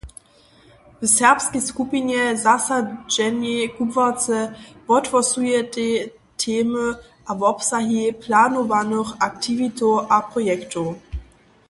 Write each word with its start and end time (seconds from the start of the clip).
W 1.01 1.07
serbskej 1.07 1.61
skupinje 1.69 2.37
zasadźenej 2.47 3.69
kubłarce 3.77 4.35
wothłosujetej 4.87 5.93
temy 6.45 6.87
a 7.29 7.31
wobsahi 7.39 8.03
planowanych 8.23 9.09
aktiwitow 9.27 10.05
a 10.15 10.17
projektow. 10.31 10.87